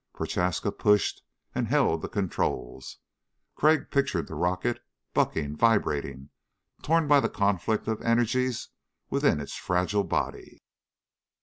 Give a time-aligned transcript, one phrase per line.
[0.15, 1.21] Prochaska pushed
[1.53, 2.97] and held the controls.
[3.53, 4.79] Crag pictured the rocket,
[5.13, 6.31] bucking, vibrating,
[6.81, 8.69] torn by the conflict of energies
[9.11, 10.63] within its fragile body.